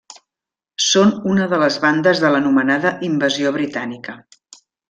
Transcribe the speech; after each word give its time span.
Són 0.85 1.11
una 1.33 1.45
de 1.51 1.59
les 1.65 1.77
bandes 1.85 2.23
de 2.25 2.33
l'anomenada 2.37 2.97
Invasió 3.11 3.53
Britànica. 3.59 4.21